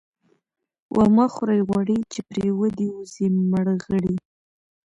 ـ 0.49 0.95
ومه 0.97 1.25
خورئ 1.33 1.61
غوړي 1.67 1.99
،چې 2.11 2.19
پرې 2.29 2.47
ودې 2.59 2.87
وځي 2.95 3.27
مړغړي. 3.51 4.15